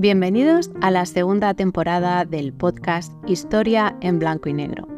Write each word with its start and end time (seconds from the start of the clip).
Bienvenidos 0.00 0.70
a 0.80 0.90
la 0.90 1.04
segunda 1.04 1.52
temporada 1.52 2.24
del 2.24 2.54
podcast 2.54 3.12
Historia 3.28 3.98
en 4.00 4.18
Blanco 4.18 4.48
y 4.48 4.54
Negro, 4.54 4.88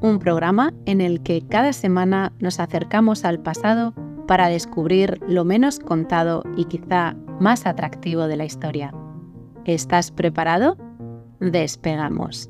un 0.00 0.20
programa 0.20 0.72
en 0.86 1.00
el 1.00 1.24
que 1.24 1.44
cada 1.44 1.72
semana 1.72 2.32
nos 2.38 2.60
acercamos 2.60 3.24
al 3.24 3.40
pasado 3.40 3.94
para 4.28 4.46
descubrir 4.46 5.18
lo 5.26 5.44
menos 5.44 5.80
contado 5.80 6.44
y 6.56 6.66
quizá 6.66 7.16
más 7.40 7.66
atractivo 7.66 8.28
de 8.28 8.36
la 8.36 8.44
historia. 8.44 8.94
¿Estás 9.64 10.12
preparado? 10.12 10.76
Despegamos. 11.40 12.48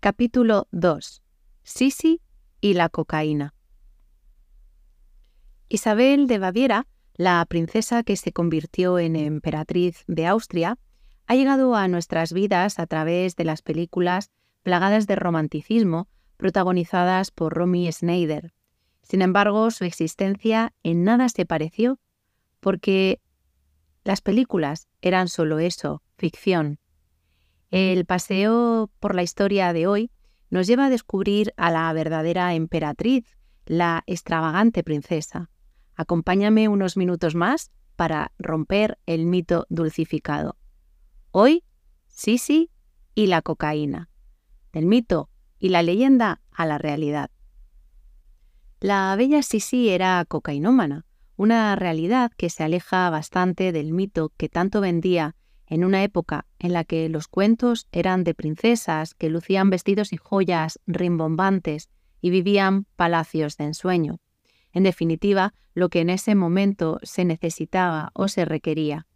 Capítulo 0.00 0.68
2. 0.72 1.22
Sisi 1.62 2.20
y 2.60 2.74
la 2.74 2.90
cocaína. 2.90 3.54
Isabel 5.70 6.26
de 6.26 6.38
Baviera, 6.38 6.86
la 7.18 7.44
princesa 7.46 8.04
que 8.04 8.16
se 8.16 8.32
convirtió 8.32 9.00
en 9.00 9.16
emperatriz 9.16 10.04
de 10.06 10.26
Austria, 10.26 10.78
ha 11.26 11.34
llegado 11.34 11.74
a 11.74 11.88
nuestras 11.88 12.32
vidas 12.32 12.78
a 12.78 12.86
través 12.86 13.34
de 13.34 13.44
las 13.44 13.60
películas 13.60 14.30
plagadas 14.62 15.08
de 15.08 15.16
romanticismo 15.16 16.08
protagonizadas 16.36 17.32
por 17.32 17.54
Romy 17.54 17.90
Schneider. 17.90 18.54
Sin 19.02 19.20
embargo, 19.20 19.72
su 19.72 19.84
existencia 19.84 20.72
en 20.84 21.02
nada 21.02 21.28
se 21.28 21.44
pareció, 21.44 21.98
porque 22.60 23.20
las 24.04 24.20
películas 24.20 24.86
eran 25.02 25.26
solo 25.26 25.58
eso, 25.58 26.02
ficción. 26.16 26.78
El 27.72 28.04
paseo 28.04 28.92
por 29.00 29.16
la 29.16 29.24
historia 29.24 29.72
de 29.72 29.88
hoy 29.88 30.12
nos 30.50 30.68
lleva 30.68 30.86
a 30.86 30.90
descubrir 30.90 31.52
a 31.56 31.72
la 31.72 31.92
verdadera 31.92 32.54
emperatriz, 32.54 33.36
la 33.66 34.04
extravagante 34.06 34.84
princesa. 34.84 35.50
Acompáñame 35.98 36.68
unos 36.68 36.96
minutos 36.96 37.34
más 37.34 37.72
para 37.96 38.30
romper 38.38 39.00
el 39.06 39.26
mito 39.26 39.66
dulcificado. 39.68 40.56
Hoy, 41.32 41.64
Sisi 42.06 42.70
y 43.16 43.26
la 43.26 43.42
cocaína. 43.42 44.08
Del 44.72 44.86
mito 44.86 45.28
y 45.58 45.70
la 45.70 45.82
leyenda 45.82 46.40
a 46.52 46.66
la 46.66 46.78
realidad. 46.78 47.32
La 48.78 49.12
bella 49.16 49.42
Sisi 49.42 49.88
era 49.88 50.24
cocainómana, 50.24 51.04
una 51.34 51.74
realidad 51.74 52.30
que 52.36 52.48
se 52.48 52.62
aleja 52.62 53.10
bastante 53.10 53.72
del 53.72 53.92
mito 53.92 54.32
que 54.36 54.48
tanto 54.48 54.80
vendía 54.80 55.34
en 55.66 55.84
una 55.84 56.04
época 56.04 56.46
en 56.60 56.74
la 56.74 56.84
que 56.84 57.08
los 57.08 57.26
cuentos 57.26 57.88
eran 57.90 58.22
de 58.22 58.34
princesas 58.34 59.16
que 59.16 59.30
lucían 59.30 59.68
vestidos 59.68 60.12
y 60.12 60.16
joyas 60.16 60.78
rimbombantes 60.86 61.88
y 62.20 62.30
vivían 62.30 62.86
palacios 62.94 63.56
de 63.56 63.64
ensueño 63.64 64.20
en 64.78 64.84
definitiva, 64.84 65.54
lo 65.74 65.88
que 65.88 66.00
en 66.00 66.08
ese 66.08 66.34
momento 66.34 66.98
se 67.02 67.24
necesitaba 67.24 68.10
o 68.14 68.28
se 68.28 68.44
requería. 68.44 69.06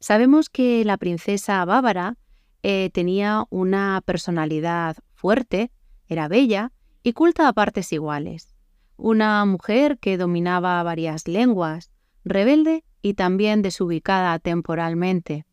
Sabemos 0.00 0.50
que 0.50 0.84
la 0.84 0.98
princesa 0.98 1.64
bávara 1.64 2.16
eh, 2.62 2.90
tenía 2.92 3.44
una 3.50 4.02
personalidad 4.04 4.96
fuerte, 5.14 5.70
era 6.08 6.26
bella 6.28 6.72
y 7.02 7.12
culta 7.12 7.48
a 7.48 7.52
partes 7.52 7.92
iguales. 7.92 8.56
Una 8.96 9.44
mujer 9.44 9.98
que 9.98 10.18
dominaba 10.18 10.82
varias 10.82 11.28
lenguas, 11.28 11.90
rebelde 12.24 12.84
y 13.00 13.14
también 13.14 13.62
desubicada 13.62 14.38
temporalmente, 14.38 15.46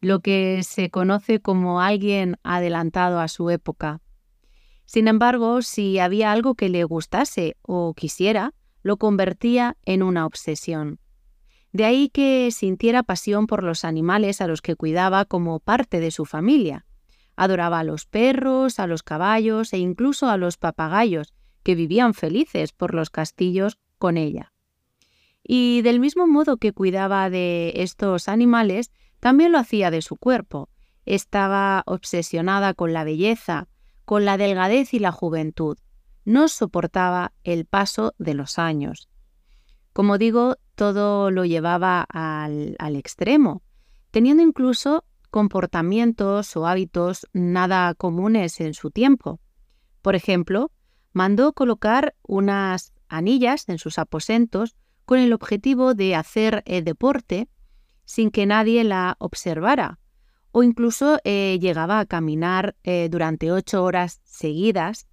lo 0.00 0.20
que 0.20 0.62
se 0.62 0.90
conoce 0.90 1.40
como 1.40 1.80
alguien 1.80 2.36
adelantado 2.42 3.18
a 3.18 3.28
su 3.28 3.48
época. 3.50 4.00
Sin 4.84 5.08
embargo, 5.08 5.62
si 5.62 5.98
había 5.98 6.32
algo 6.32 6.54
que 6.54 6.68
le 6.68 6.84
gustase 6.84 7.56
o 7.62 7.94
quisiera, 7.94 8.54
lo 8.82 8.96
convertía 8.96 9.76
en 9.84 10.02
una 10.02 10.26
obsesión. 10.26 11.00
De 11.72 11.84
ahí 11.84 12.08
que 12.08 12.50
sintiera 12.50 13.02
pasión 13.02 13.46
por 13.46 13.62
los 13.62 13.84
animales 13.84 14.40
a 14.40 14.46
los 14.46 14.62
que 14.62 14.76
cuidaba 14.76 15.24
como 15.24 15.60
parte 15.60 16.00
de 16.00 16.10
su 16.10 16.24
familia. 16.24 16.86
Adoraba 17.36 17.80
a 17.80 17.84
los 17.84 18.06
perros, 18.06 18.78
a 18.78 18.86
los 18.86 19.02
caballos 19.02 19.72
e 19.72 19.78
incluso 19.78 20.28
a 20.28 20.36
los 20.36 20.56
papagayos, 20.56 21.34
que 21.62 21.74
vivían 21.74 22.14
felices 22.14 22.72
por 22.72 22.94
los 22.94 23.10
castillos 23.10 23.78
con 23.98 24.16
ella. 24.16 24.52
Y 25.42 25.82
del 25.82 26.00
mismo 26.00 26.26
modo 26.26 26.56
que 26.56 26.72
cuidaba 26.72 27.30
de 27.30 27.72
estos 27.76 28.28
animales, 28.28 28.90
también 29.20 29.52
lo 29.52 29.58
hacía 29.58 29.90
de 29.90 30.02
su 30.02 30.16
cuerpo. 30.16 30.68
Estaba 31.04 31.82
obsesionada 31.86 32.74
con 32.74 32.92
la 32.92 33.04
belleza, 33.04 33.68
con 34.04 34.24
la 34.24 34.36
delgadez 34.36 34.94
y 34.94 34.98
la 34.98 35.12
juventud. 35.12 35.78
No 36.28 36.48
soportaba 36.48 37.32
el 37.42 37.64
paso 37.64 38.14
de 38.18 38.34
los 38.34 38.58
años. 38.58 39.08
Como 39.94 40.18
digo, 40.18 40.56
todo 40.74 41.30
lo 41.30 41.46
llevaba 41.46 42.02
al, 42.06 42.76
extremo, 42.96 43.62
teniendo 44.10 44.42
incluso 44.42 45.06
comportamientos 45.30 46.54
o 46.54 46.66
hábitos 46.66 47.26
nada 47.32 47.94
comunes 47.94 48.60
en 48.60 48.74
su 48.74 48.90
tiempo. 48.90 49.40
Por 50.02 50.16
ejemplo, 50.16 50.70
mandó 51.14 51.54
colocar 51.54 52.14
unas 52.20 52.92
anillas 53.08 53.66
en 53.70 53.78
sus 53.78 53.98
aposentos 53.98 54.76
con 55.06 55.20
el 55.20 55.32
objetivo 55.32 55.94
de 55.94 56.14
hacer 56.14 56.62
el 56.66 56.84
deporte 56.84 57.48
sin 58.04 58.30
que 58.30 58.44
nadie 58.44 58.84
la 58.84 59.16
observara, 59.18 59.98
o 60.52 60.62
incluso 60.62 61.20
eh, 61.24 61.58
llegaba 61.58 62.00
a 62.00 62.04
caminar 62.04 62.76
eh, 62.84 63.08
durante 63.10 63.50
ocho 63.50 63.82
horas 63.82 64.20
seguidas, 64.24 65.07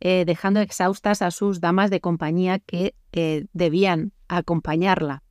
eh, 0.00 0.24
dejando 0.26 0.60
exhaustas 0.60 1.22
a 1.22 1.30
sus 1.30 1.60
damas 1.60 1.90
de 1.90 2.00
compañía 2.00 2.58
que 2.58 2.94
debían 3.52 4.12
acompañarla. 4.28 5.22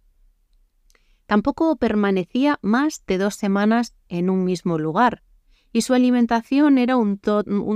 Tampoco 1.26 1.76
permanecía 1.76 2.60
más 2.62 3.04
de 3.08 3.18
dos 3.18 3.36
semanas 3.36 3.96
en 4.10 4.30
un 4.30 4.44
mismo 4.44 4.78
lugar, 4.78 5.24
y 5.72 5.82
su 5.82 5.94
alimentación 5.94 6.78
era 6.78 6.96
un, 6.96 7.20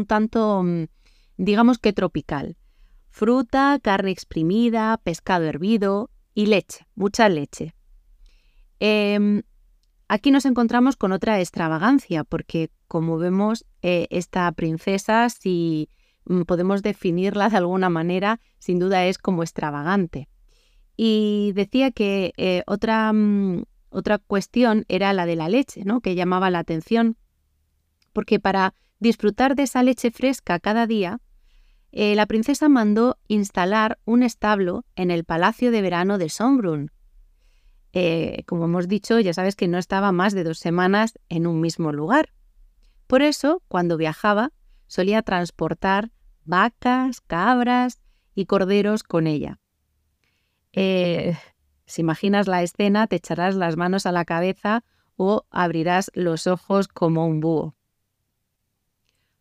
tanto, 0.07 0.63
mm, 0.63 0.85
digamos 1.37 1.79
que 1.79 1.93
tropical. 1.93 2.57
Fruta, 3.09 3.79
carne 3.81 4.11
exprimida, 4.11 4.97
pescado 5.03 5.45
hervido 5.45 6.09
y 6.33 6.45
leche, 6.45 6.87
mucha 6.95 7.27
leche. 7.27 7.75
Em, 8.79 9.41
Aquí 10.11 10.31
nos 10.31 10.45
encontramos 10.45 10.95
con 10.95 11.11
otra 11.11 11.39
extravagancia, 11.39 12.23
porque 12.23 12.71
como 12.87 13.19
vemos, 13.19 13.63
eh, 13.83 14.07
esta 14.09 14.51
princesa, 14.53 15.29
si 15.29 15.87
podemos 16.45 16.81
definirla 16.81 17.49
de 17.49 17.57
alguna 17.57 17.89
manera, 17.89 18.39
sin 18.59 18.79
duda 18.79 19.05
es 19.05 19.17
como 19.17 19.43
extravagante. 19.43 20.29
Y 20.95 21.51
decía 21.55 21.91
que 21.91 22.33
eh, 22.37 22.63
otra, 22.67 23.11
mm, 23.13 23.63
otra 23.89 24.17
cuestión 24.17 24.85
era 24.87 25.13
la 25.13 25.25
de 25.25 25.35
la 25.35 25.49
leche, 25.49 25.83
¿no? 25.85 26.01
que 26.01 26.15
llamaba 26.15 26.49
la 26.49 26.59
atención, 26.59 27.17
porque 28.13 28.39
para 28.39 28.73
disfrutar 28.99 29.55
de 29.55 29.63
esa 29.63 29.81
leche 29.83 30.11
fresca 30.11 30.59
cada 30.59 30.87
día, 30.87 31.19
eh, 31.91 32.15
la 32.15 32.25
princesa 32.25 32.69
mandó 32.69 33.17
instalar 33.27 33.97
un 34.05 34.23
establo 34.23 34.85
en 34.95 35.09
el 35.09 35.23
palacio 35.23 35.71
de 35.71 35.81
verano 35.81 36.17
de 36.17 36.29
Sombrun, 36.29 36.91
eh, 37.91 38.43
como 38.45 38.65
hemos 38.65 38.87
dicho, 38.87 39.19
ya 39.19 39.33
sabes 39.33 39.55
que 39.55 39.67
no 39.67 39.77
estaba 39.77 40.11
más 40.11 40.33
de 40.33 40.43
dos 40.43 40.59
semanas 40.59 41.17
en 41.29 41.47
un 41.47 41.59
mismo 41.59 41.91
lugar. 41.91 42.29
Por 43.07 43.21
eso, 43.21 43.63
cuando 43.67 43.97
viajaba, 43.97 44.51
solía 44.87 45.23
transportar 45.23 46.11
vacas, 46.49 47.21
cabras 47.21 48.01
y 48.35 48.45
corderos 48.45 49.03
con 49.03 49.27
ella. 49.27 49.59
Eh, 50.73 51.37
si 51.85 52.01
imaginas 52.01 52.47
la 52.47 52.63
escena, 52.63 53.07
te 53.07 53.17
echarás 53.17 53.55
las 53.55 53.77
manos 53.77 54.05
a 54.05 54.11
la 54.11 54.25
cabeza 54.25 54.83
o 55.15 55.45
abrirás 55.51 56.11
los 56.13 56.47
ojos 56.47 56.87
como 56.87 57.27
un 57.27 57.39
búho. 57.39 57.75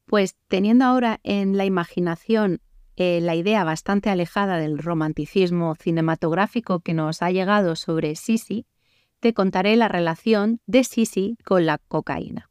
Pues 0.04 0.36
teniendo 0.48 0.84
ahora 0.84 1.20
en 1.22 1.56
la 1.56 1.64
imaginación 1.64 2.60
eh, 2.96 3.20
la 3.20 3.34
idea 3.34 3.64
bastante 3.64 4.10
alejada 4.10 4.58
del 4.58 4.78
romanticismo 4.78 5.74
cinematográfico 5.76 6.80
que 6.80 6.94
nos 6.94 7.22
ha 7.22 7.30
llegado 7.30 7.76
sobre 7.76 8.16
Sisi, 8.16 8.66
te 9.20 9.34
contaré 9.34 9.76
la 9.76 9.88
relación 9.88 10.60
de 10.66 10.84
Sisi 10.84 11.36
con 11.44 11.66
la 11.66 11.78
cocaína. 11.78 12.47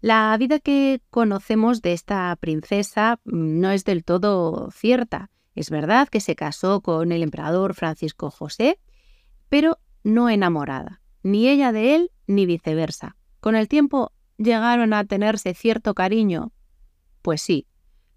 La 0.00 0.36
vida 0.38 0.58
que 0.58 1.00
conocemos 1.10 1.80
de 1.80 1.92
esta 1.92 2.36
princesa 2.36 3.18
mm, 3.24 3.60
no 3.60 3.70
es 3.70 3.84
del 3.84 4.04
todo 4.04 4.70
cierta. 4.70 5.30
Es 5.54 5.70
verdad 5.70 6.08
que 6.08 6.20
se 6.20 6.36
casó 6.36 6.80
con 6.82 7.12
el 7.12 7.22
emperador 7.22 7.74
Francisco 7.74 8.30
José, 8.30 8.78
pero 9.48 9.78
no 10.04 10.28
enamorada, 10.28 11.00
ni 11.22 11.48
ella 11.48 11.72
de 11.72 11.94
él 11.94 12.12
ni 12.26 12.44
viceversa. 12.44 13.16
Con 13.40 13.56
el 13.56 13.68
tiempo 13.68 14.12
llegaron 14.36 14.92
a 14.92 15.04
tenerse 15.04 15.54
cierto 15.54 15.94
cariño. 15.94 16.52
Pues 17.22 17.40
sí, 17.40 17.66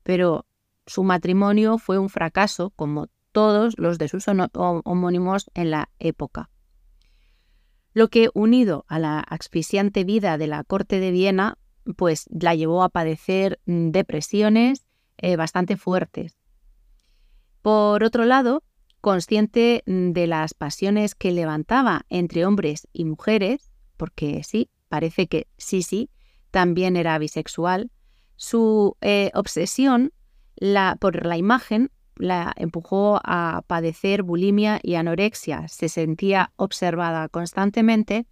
pero 0.04 0.46
su 0.86 1.04
matrimonio 1.04 1.78
fue 1.78 1.98
un 1.98 2.10
fracaso, 2.10 2.72
como 2.72 3.08
todos 3.32 3.76
los 3.78 3.98
de 3.98 4.08
sus 4.10 4.26
homónimos 4.28 5.50
en 5.54 5.72
la 5.72 5.90
época. 6.00 6.50
Lo 7.94 8.10
que, 8.10 8.30
unido 8.34 8.86
a 8.88 9.00
la 9.00 9.20
asfixiante 9.20 10.04
vida 10.04 10.38
de 10.38 10.48
la 10.48 10.64
corte 10.64 11.00
de 11.00 11.12
Viena, 11.12 11.58
pues 11.96 12.26
la 12.30 12.56
llevó 12.56 12.84
a 12.84 12.90
padecer 12.90 13.60
mm, 13.66 13.92
depresiones 13.92 14.86
eh, 15.18 15.36
bastante 15.36 15.78
fuertes. 15.78 16.38
Por 17.62 18.04
otro 18.04 18.26
lado, 18.26 18.64
consciente 19.02 19.84
mm, 19.86 20.12
de 20.12 20.28
las 20.28 20.54
pasiones 20.54 21.16
que 21.16 21.32
levantaba 21.32 22.06
entre 22.10 22.46
hombres 22.46 22.88
y 22.94 23.06
mujeres, 23.06 23.72
porque 23.98 24.44
sí, 24.44 24.70
parece 24.88 25.28
que 25.28 25.48
sí, 25.58 25.84
sí, 25.84 26.10
también 26.52 26.96
era 26.96 27.18
bisexual, 27.20 27.92
su 28.36 28.96
eh, 29.02 29.32
obsesión 29.34 30.14
por 31.00 31.26
la 31.26 31.38
imagen 31.38 31.92
la 32.16 32.54
empujó 32.58 33.20
a 33.24 33.64
padecer 33.68 34.24
bulimia 34.24 34.80
y 34.84 34.96
anorexia. 34.96 35.68
Se 35.68 35.90
sentía 35.90 36.52
observada 36.58 37.30
constantemente 37.30 38.28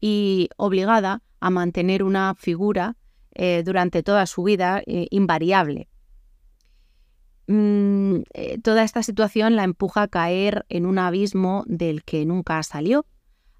y 0.00 0.48
obligada 0.56 1.22
a 1.40 1.50
mantener 1.50 2.02
una 2.02 2.34
figura 2.34 2.96
eh, 3.34 3.62
durante 3.64 4.02
toda 4.02 4.26
su 4.26 4.42
vida 4.42 4.82
eh, 4.86 5.06
invariable. 5.10 5.88
Mm, 7.46 8.22
eh, 8.34 8.58
toda 8.60 8.82
esta 8.82 9.02
situación 9.02 9.56
la 9.56 9.64
empuja 9.64 10.02
a 10.02 10.08
caer 10.08 10.66
en 10.68 10.86
un 10.86 10.98
abismo 10.98 11.64
del 11.66 12.02
que 12.02 12.24
nunca 12.24 12.62
salió, 12.62 13.06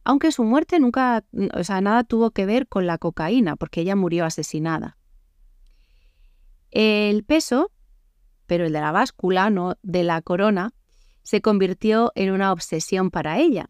aunque 0.04 0.32
su 0.32 0.44
muerte 0.44 0.78
nunca, 0.78 1.24
o 1.54 1.64
sea, 1.64 1.80
nada 1.80 2.04
tuvo 2.04 2.30
que 2.30 2.46
ver 2.46 2.68
con 2.68 2.86
la 2.86 2.98
cocaína, 2.98 3.56
porque 3.56 3.80
ella 3.80 3.96
murió 3.96 4.24
asesinada. 4.24 4.96
El 6.70 7.24
peso 7.24 7.72
pero 8.46 8.66
el 8.66 8.72
de 8.72 8.80
la 8.80 8.92
báscula, 8.92 9.50
no 9.50 9.76
de 9.82 10.04
la 10.04 10.22
corona, 10.22 10.72
se 11.22 11.40
convirtió 11.40 12.12
en 12.14 12.30
una 12.30 12.52
obsesión 12.52 13.10
para 13.10 13.38
ella. 13.38 13.68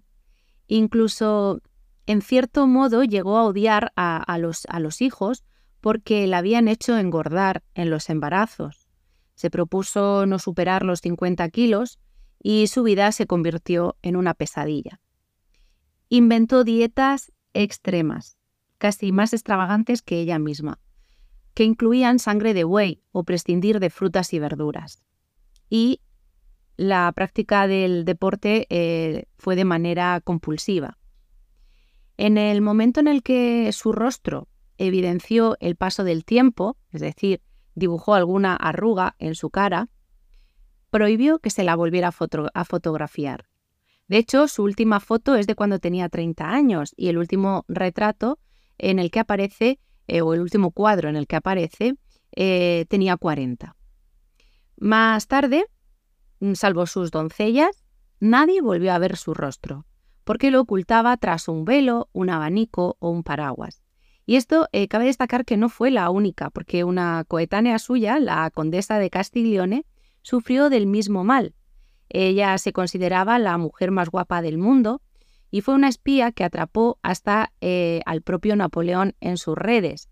Incluso, 0.68 1.62
en 2.06 2.22
cierto 2.22 2.66
modo, 2.66 3.04
llegó 3.04 3.36
a 3.36 3.44
odiar 3.44 3.92
a, 3.96 4.38
los, 4.38 5.00
hijos 5.00 5.44
porque 5.80 6.26
la 6.26 6.38
habían 6.38 6.68
hecho 6.68 6.98
engordar 6.98 7.62
en 7.74 7.90
los 7.90 8.10
embarazos. 8.10 8.88
Se 9.34 9.50
propuso 9.50 10.26
no 10.26 10.38
superar 10.38 10.82
los 10.84 11.00
50 11.00 11.48
kilos 11.50 11.98
y 12.42 12.68
su 12.68 12.82
vida 12.82 13.12
se 13.12 13.26
convirtió 13.26 13.96
en 14.02 14.16
una 14.16 14.34
pesadilla. 14.34 15.00
Inventó 16.08 16.64
dietas 16.64 17.32
extremas, 17.52 18.36
casi 18.78 19.12
más 19.12 19.32
extravagantes 19.32 20.02
que 20.02 20.20
ella 20.20 20.38
misma 20.38 20.80
que 21.56 21.64
incluían 21.64 22.18
sangre 22.18 22.52
de 22.52 22.64
buey 22.64 23.00
o 23.12 23.24
prescindir 23.24 23.80
de 23.80 23.88
frutas 23.88 24.34
y 24.34 24.38
verduras. 24.38 25.02
Y 25.70 26.02
la 26.76 27.10
práctica 27.12 27.66
del 27.66 28.04
deporte 28.04 28.66
eh, 28.68 29.24
fue 29.38 29.56
de 29.56 29.64
manera 29.64 30.20
compulsiva. 30.22 30.98
En 32.16 32.38
el 32.38 32.62
momento 32.62 33.00
en 33.00 33.08
el 33.08 33.22
que 33.22 33.70
su 33.72 33.92
rostro 33.92 34.48
evidenció 34.78 35.56
el 35.60 35.76
paso 35.76 36.04
del 36.04 36.24
tiempo, 36.24 36.76
es 36.92 37.00
decir, 37.00 37.42
dibujó 37.74 38.14
alguna 38.14 38.56
arruga 38.56 39.16
en 39.18 39.34
su 39.34 39.50
cara, 39.50 39.88
prohibió 40.90 41.38
que 41.38 41.50
se 41.50 41.64
la 41.64 41.76
volviera 41.76 42.08
a, 42.08 42.64
fotografiar. 42.64 43.48
De 44.08 44.18
hecho, 44.18 44.48
su 44.48 44.62
última 44.62 45.00
foto 45.00 45.34
es 45.34 45.46
de 45.46 45.54
cuando 45.54 45.78
tenía 45.78 46.08
30 46.08 46.48
años 46.48 46.94
y 46.96 47.08
el 47.08 47.18
último 47.18 47.64
retrato 47.68 48.38
en 48.78 48.98
el 48.98 49.10
que 49.10 49.20
aparece 49.20 49.78
eh, 50.06 50.22
o 50.22 50.32
el 50.32 50.40
último 50.40 50.70
cuadro 50.70 51.08
en 51.08 51.16
el 51.16 51.26
que 51.26 51.36
aparece, 51.36 51.96
eh, 52.32 52.86
tenía 52.88 53.16
40. 53.16 53.76
Más 54.78 55.26
tarde, 55.26 55.66
mm, 56.40 56.54
salvo 56.54 56.86
sus 56.86 57.10
doncellas, 57.10 57.84
nadie 58.20 58.62
volvió 58.62 58.92
a 58.92 58.98
ver 58.98 59.16
su 59.16 59.34
rostro, 59.34 59.84
porque 60.26 60.50
lo 60.50 60.60
ocultaba 60.60 61.16
tras 61.18 61.46
un 61.46 61.64
velo, 61.64 62.08
un 62.12 62.30
abanico 62.30 62.96
o 62.98 63.10
un 63.10 63.22
paraguas. 63.22 63.80
Y 64.26 64.34
esto 64.34 64.66
eh, 64.72 64.88
cabe 64.88 65.04
destacar 65.04 65.44
que 65.44 65.56
no 65.56 65.68
fue 65.68 65.92
la 65.92 66.10
única, 66.10 66.50
porque 66.50 66.82
una 66.82 67.22
coetánea 67.28 67.78
suya, 67.78 68.18
la 68.18 68.50
condesa 68.50 68.98
de 68.98 69.08
Castiglione, 69.08 69.86
sufrió 70.22 70.68
del 70.68 70.88
mismo 70.88 71.22
mal. 71.22 71.54
Ella 72.08 72.58
se 72.58 72.72
consideraba 72.72 73.38
la 73.38 73.56
mujer 73.56 73.92
más 73.92 74.10
guapa 74.10 74.42
del 74.42 74.58
mundo 74.58 75.00
y 75.52 75.60
fue 75.60 75.76
una 75.76 75.88
espía 75.88 76.32
que 76.32 76.42
atrapó 76.42 76.98
hasta 77.02 77.52
eh, 77.60 78.00
al 78.04 78.22
propio 78.22 78.56
Napoleón 78.56 79.14
en 79.20 79.36
sus 79.36 79.56
redes. 79.56 80.10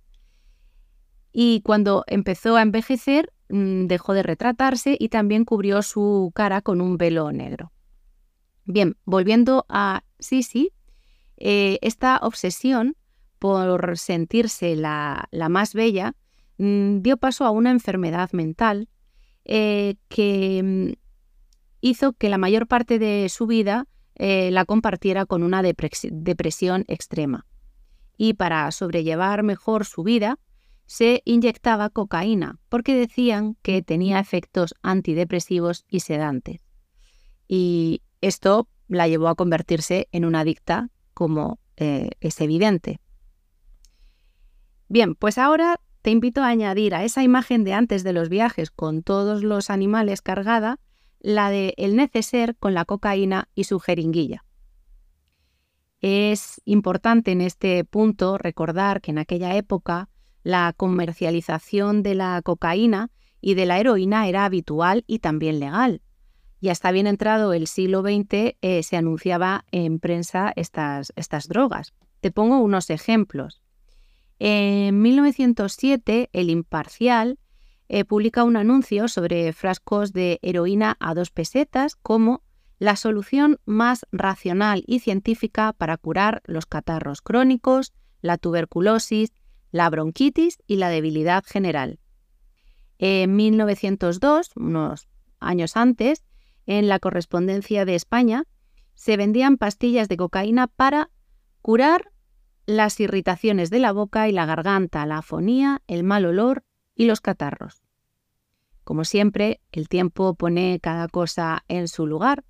Y 1.32 1.60
cuando 1.62 2.05
empezó 2.06 2.55
a 2.55 2.62
envejecer, 2.62 3.32
mm, 3.49 3.87
dejó 3.87 4.14
de 4.14 4.22
retratarse 4.22 4.96
y 4.96 5.08
también 5.08 5.44
cubrió 5.44 5.82
su 5.82 6.31
cara 6.37 6.62
con 6.62 6.81
un 6.81 6.99
velo 6.99 7.32
negro. 7.32 7.73
Bien, 8.64 8.96
volviendo 9.05 9.66
a 9.69 10.05
Sisi, 10.19 10.72
eh, 11.37 11.78
esta 11.82 12.19
obsesión 12.22 12.96
por 13.38 13.99
sentirse 13.99 14.75
la, 14.76 15.28
más 15.50 15.75
bella 15.75 16.14
mm, 16.58 17.00
dio 17.00 17.19
paso 17.19 17.44
a 17.44 17.50
una 17.50 17.70
enfermedad 17.70 18.31
mental 18.32 18.88
eh, 19.44 19.96
que 20.08 20.62
mm, 20.62 20.93
hizo 21.82 22.14
que 22.14 22.31
la 22.31 22.38
mayor 22.38 22.66
parte 22.66 22.99
de 22.99 23.28
su 23.28 23.46
vida 23.46 23.87
eh, 24.14 24.50
la 24.50 24.64
compartiera 24.64 25.26
con 25.26 25.43
una 25.43 25.62
depresión 25.62 26.84
extrema. 26.88 27.46
Y 28.17 28.34
para 28.34 28.70
sobrellevar 28.70 29.43
mejor 29.43 29.84
su 29.84 30.05
vida, 30.05 30.38
se 30.87 31.20
inyectaba 31.25 31.90
cocaína 31.90 32.60
porque 32.69 32.94
decían 32.94 33.56
que 33.62 33.82
tenía 33.82 34.20
efectos 34.20 34.75
antidepresivos 34.82 35.84
y 35.90 36.00
sedantes. 36.00 36.60
Y 37.49 38.02
esto 38.26 38.68
la 38.88 39.08
llevó 39.08 39.28
a 39.28 39.34
convertirse 39.34 40.08
en 40.12 40.24
una 40.24 40.40
adicta, 40.40 40.90
como 41.14 41.58
eh, 41.76 42.10
es 42.20 42.40
evidente. 42.40 43.00
Bien, 44.88 45.14
pues 45.14 45.38
ahora 45.38 45.80
te 46.02 46.10
invito 46.10 46.42
a 46.42 46.48
añadir 46.48 46.94
a 46.94 47.04
esa 47.04 47.22
imagen 47.22 47.64
de 47.64 47.72
antes 47.72 48.04
de 48.04 48.12
los 48.12 48.28
viajes 48.28 48.70
con 48.70 49.02
todos 49.02 49.42
los 49.42 49.70
animales 49.70 50.22
cargada 50.22 50.78
la 51.20 51.48
de 51.48 51.72
el 51.78 51.96
neceser 51.96 52.54
con 52.56 52.74
la 52.74 52.84
cocaína 52.84 53.48
y 53.54 53.64
su 53.64 53.80
jeringuilla. 53.80 54.44
Es 56.02 56.60
importante 56.66 57.32
en 57.32 57.40
este 57.40 57.82
punto 57.84 58.36
recordar 58.36 59.00
que 59.00 59.10
en 59.10 59.18
aquella 59.18 59.56
época 59.56 60.10
la 60.42 60.74
comercialización 60.76 62.02
de 62.02 62.14
la 62.14 62.42
cocaína 62.42 63.10
y 63.40 63.54
de 63.54 63.64
la 63.64 63.80
heroína 63.80 64.28
era 64.28 64.44
habitual 64.44 65.04
y 65.06 65.20
también 65.20 65.60
legal. 65.60 66.02
Y 66.60 66.68
hasta 66.68 66.92
bien 66.92 67.06
entrado 67.06 67.52
el 67.52 67.66
siglo 67.66 68.02
XX 68.02 68.56
eh, 68.62 68.82
se 68.82 68.96
anunciaba 68.96 69.64
en 69.70 69.98
prensa 69.98 70.52
estas, 70.56 71.12
estas 71.16 71.48
drogas. 71.48 71.92
Te 72.20 72.30
pongo 72.30 72.58
unos 72.58 72.90
ejemplos. 72.90 73.60
En 74.38 75.00
1907, 75.02 76.30
El 76.32 76.50
Imparcial 76.50 77.38
eh, 77.88 78.04
publica 78.04 78.44
un 78.44 78.56
anuncio 78.56 79.08
sobre 79.08 79.52
frascos 79.52 80.12
de 80.12 80.38
heroína 80.42 80.96
a 81.00 81.14
dos 81.14 81.30
pesetas 81.30 81.96
como 81.96 82.43
la 82.79 82.96
solución 82.96 83.58
más 83.67 84.06
racional 84.10 84.82
y 84.86 85.00
científica 85.00 85.72
para 85.72 85.96
curar 85.96 86.43
los 86.44 86.67
catarros 86.67 87.22
crónicos, 87.22 87.93
la 88.20 88.38
tuberculosis, 88.38 89.32
la 89.70 89.90
bronquitis 89.90 90.58
y 90.67 90.76
la 90.76 90.88
debilidad 90.88 91.44
general. 91.44 91.98
En 92.98 93.36
1902, 93.36 94.50
unos 94.56 95.08
años 95.40 95.76
antes, 95.76 96.24
en 96.66 96.88
la 96.88 96.98
correspondencia 96.98 97.84
de 97.84 97.94
España, 97.94 98.44
se 98.94 99.16
vendían 99.16 99.56
pastillas 99.56 100.08
de 100.08 100.16
cocaína 100.16 100.66
para 100.66 101.10
curar 101.62 102.10
las 102.66 102.98
irritaciones 103.00 103.70
de 103.70 103.78
la 103.78 103.92
boca 103.92 104.28
y 104.28 104.32
la 104.32 104.46
garganta, 104.46 105.04
la 105.06 105.18
afonía, 105.18 105.82
el 105.86 106.04
mal 106.04 106.24
olor 106.24 106.64
y 106.94 107.06
los 107.06 107.20
catarros. 107.20 107.82
Como 108.84 109.04
siempre, 109.04 109.60
el 109.72 109.88
tiempo 109.88 110.34
pone 110.34 110.78
cada 110.80 111.08
cosa 111.08 111.64
en 111.68 111.88
su 111.88 112.06
lugar 112.06 112.44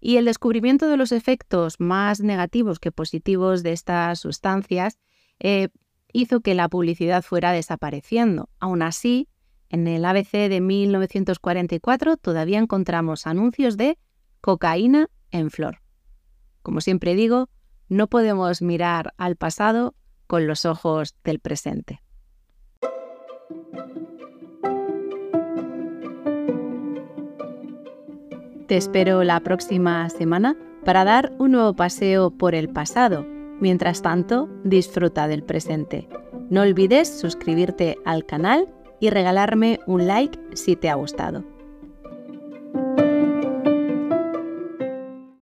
y 0.00 0.16
el 0.16 0.24
descubrimiento 0.24 0.88
de 0.88 0.96
los 0.96 1.12
efectos 1.12 1.78
más 1.78 2.20
negativos 2.20 2.78
que 2.78 2.92
positivos 2.92 3.62
de 3.62 3.72
estas 3.72 4.20
sustancias 4.20 4.98
eh, 5.38 5.68
hizo 6.12 6.40
que 6.40 6.54
la 6.54 6.68
publicidad 6.68 7.22
fuera 7.22 7.52
desapareciendo. 7.52 8.48
Aún 8.58 8.82
así, 8.82 9.28
en 9.72 9.88
el 9.88 10.04
ABC 10.04 10.32
de 10.50 10.60
1944 10.60 12.18
todavía 12.18 12.58
encontramos 12.58 13.26
anuncios 13.26 13.76
de 13.76 13.98
cocaína 14.40 15.08
en 15.30 15.50
flor. 15.50 15.78
Como 16.62 16.80
siempre 16.80 17.14
digo, 17.14 17.48
no 17.88 18.06
podemos 18.06 18.62
mirar 18.62 19.14
al 19.16 19.36
pasado 19.36 19.94
con 20.26 20.46
los 20.46 20.66
ojos 20.66 21.16
del 21.24 21.40
presente. 21.40 22.02
Te 28.68 28.76
espero 28.76 29.24
la 29.24 29.40
próxima 29.40 30.08
semana 30.10 30.56
para 30.84 31.04
dar 31.04 31.32
un 31.38 31.52
nuevo 31.52 31.74
paseo 31.74 32.30
por 32.30 32.54
el 32.54 32.68
pasado. 32.68 33.24
Mientras 33.60 34.02
tanto, 34.02 34.48
disfruta 34.64 35.28
del 35.28 35.42
presente. 35.42 36.08
No 36.50 36.62
olvides 36.62 37.08
suscribirte 37.08 37.96
al 38.04 38.26
canal 38.26 38.68
y 39.02 39.10
regalarme 39.10 39.80
un 39.88 40.06
like 40.06 40.38
si 40.54 40.76
te 40.76 40.88
ha 40.88 40.94
gustado. 40.94 41.51